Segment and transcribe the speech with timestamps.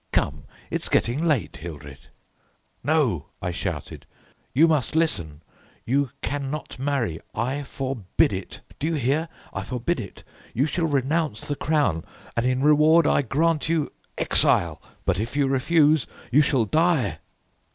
[0.11, 2.07] "Come, it's getting late, Hildred."
[2.83, 4.07] "No," I shouted,
[4.51, 5.43] "you must listen.
[5.85, 8.61] You cannot marry, I forbid it.
[8.79, 9.29] Do you hear?
[9.53, 10.23] I forbid it.
[10.55, 12.03] You shall renounce the crown,
[12.35, 17.19] and in reward I grant you exile, but if you refuse you shall die."